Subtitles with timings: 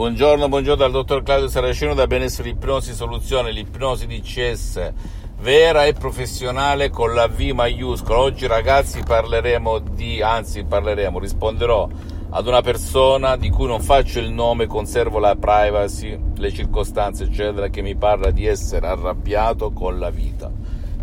[0.00, 4.92] Buongiorno, buongiorno dal dottor Claudio Saracino da Benessere Ipnosi Soluzione, l'ipnosi DCS
[5.40, 8.20] vera e professionale con la V maiuscola.
[8.20, 11.86] Oggi ragazzi parleremo di, anzi parleremo, risponderò
[12.30, 17.68] ad una persona di cui non faccio il nome, conservo la privacy, le circostanze eccetera,
[17.68, 20.50] che mi parla di essere arrabbiato con la vita.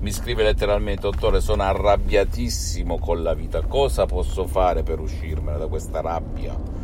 [0.00, 5.66] Mi scrive letteralmente, dottore, sono arrabbiatissimo con la vita, cosa posso fare per uscirmene da
[5.66, 6.75] questa rabbia?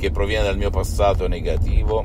[0.00, 2.02] Che proviene dal mio passato negativo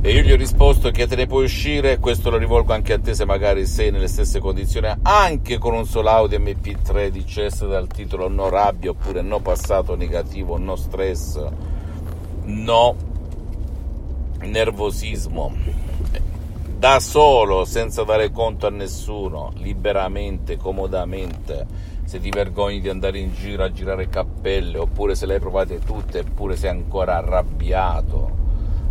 [0.00, 2.98] e io gli ho risposto che te ne puoi uscire, questo lo rivolgo anche a
[2.98, 7.66] te se magari sei nelle stesse condizioni, anche con un solo audio MP3 di CES
[7.66, 11.40] dal titolo No rabbia oppure No passato negativo, No stress,
[12.44, 12.96] No
[14.40, 15.54] nervosismo.
[16.78, 23.32] Da solo, senza dare conto a nessuno, liberamente, comodamente se ti vergogni di andare in
[23.34, 28.40] giro a girare cappelle, oppure se le hai provate tutte eppure sei ancora arrabbiato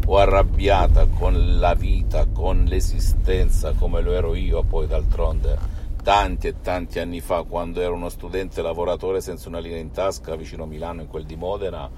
[0.05, 6.61] o arrabbiata con la vita, con l'esistenza come lo ero io poi d'altronde tanti e
[6.61, 10.65] tanti anni fa quando ero uno studente lavoratore senza una linea in tasca vicino a
[10.65, 11.89] Milano in quel di Modena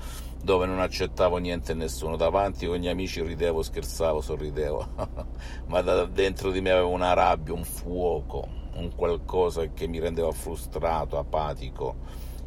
[0.43, 2.17] dove non accettavo niente e nessuno.
[2.17, 4.87] Davanti con gli amici ridevo, scherzavo, sorridevo.
[5.67, 10.31] Ma da dentro di me avevo una rabbia, un fuoco un qualcosa che mi rendeva
[10.31, 11.95] frustrato, apatico,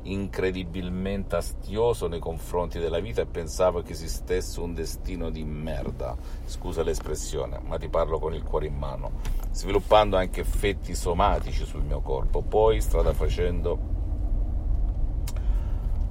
[0.02, 6.82] incredibilmente astioso nei confronti della vita e pensavo che esistesse un destino di merda, scusa
[6.82, 12.00] l'espressione, ma ti parlo con il cuore in mano, sviluppando anche effetti somatici sul mio
[12.00, 12.42] corpo.
[12.42, 13.78] Poi, strada facendo,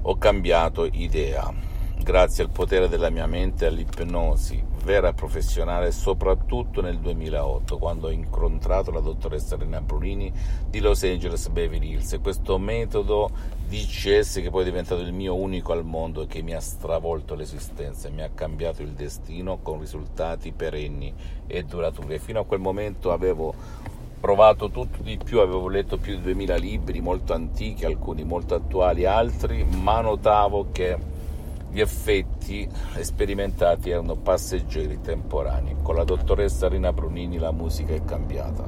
[0.02, 1.54] ho cambiato idea,
[1.98, 8.12] grazie al potere della mia mente e all'ipnosi vera professionale soprattutto nel 2008 quando ho
[8.12, 10.32] incontrato la dottoressa Rena Brunini
[10.70, 12.14] di Los Angeles Beverly Hills.
[12.14, 13.32] E questo metodo
[13.68, 17.34] DCS che poi è diventato il mio unico al mondo e che mi ha stravolto
[17.34, 21.12] l'esistenza e mi ha cambiato il destino con risultati perenni
[21.48, 22.14] e duraturi.
[22.14, 23.56] E fino a quel momento avevo
[24.20, 29.06] provato tutto di più, avevo letto più di 2000 libri molto antichi, alcuni molto attuali,
[29.06, 31.14] altri, ma notavo che
[31.72, 32.68] gli effetti
[33.02, 35.76] sperimentati erano passeggeri temporanei.
[35.82, 38.64] Con la dottoressa Rina Brunini la musica è cambiata.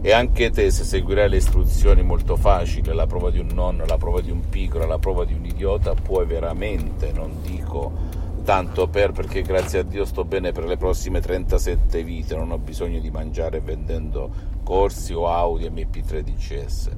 [0.00, 3.98] E anche te, se seguirai le istruzioni molto facili, la prova di un nonno, la
[3.98, 9.12] prova di un piccolo, la prova di un idiota, puoi veramente, non dico tanto per,
[9.12, 13.10] perché grazie a Dio sto bene per le prossime 37 vite, non ho bisogno di
[13.10, 14.30] mangiare vendendo
[14.62, 16.90] corsi o Audi MP3 DCS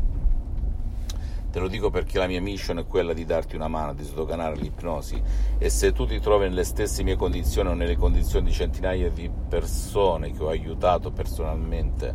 [1.50, 4.54] Te lo dico perché la mia mission è quella di darti una mano, di sdoganare
[4.54, 5.20] l'ipnosi.
[5.58, 9.28] E se tu ti trovi nelle stesse mie condizioni o nelle condizioni di centinaia di
[9.48, 12.14] persone che ho aiutato personalmente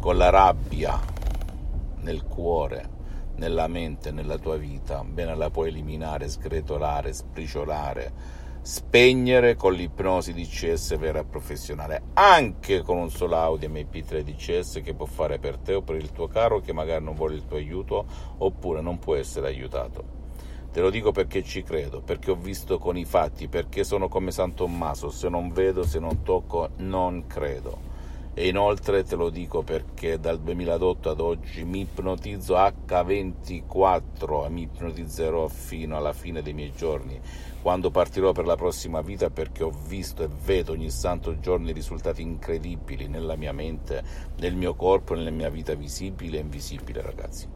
[0.00, 0.98] con la rabbia
[2.00, 2.90] nel cuore,
[3.36, 10.96] nella mente, nella tua vita, bene la puoi eliminare, sgretolare, sbriciolare spegnere con l'ipnosi DCS
[10.96, 15.74] vera e professionale, anche con un solo audio MP3 DCS che può fare per te
[15.74, 18.06] o per il tuo caro che magari non vuole il tuo aiuto
[18.38, 20.02] oppure non può essere aiutato.
[20.72, 24.30] Te lo dico perché ci credo, perché ho visto con i fatti, perché sono come
[24.30, 27.92] San Tommaso, se non vedo, se non tocco, non credo.
[28.36, 34.62] E inoltre te lo dico perché dal 2008 ad oggi mi ipnotizzo H24 e mi
[34.62, 37.20] ipnotizzerò fino alla fine dei miei giorni
[37.62, 41.72] quando partirò per la prossima vita perché ho visto e vedo ogni santo giorno i
[41.72, 44.02] risultati incredibili nella mia mente,
[44.38, 47.48] nel mio corpo, nella mia vita visibile e invisibile, ragazzi.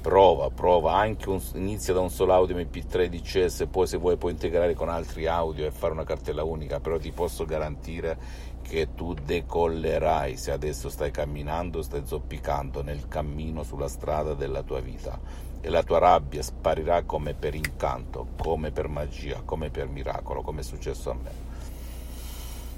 [0.00, 4.32] Prova, prova, anche un, inizia da un solo audio MP3 DCS, poi se vuoi puoi
[4.32, 8.16] integrare con altri audio e fare una cartella unica, però ti posso garantire
[8.62, 14.80] che tu decollerai se adesso stai camminando, stai zoppicando nel cammino sulla strada della tua
[14.80, 15.20] vita.
[15.60, 20.60] E la tua rabbia sparirà come per incanto, come per magia, come per miracolo, come
[20.60, 21.30] è successo a me.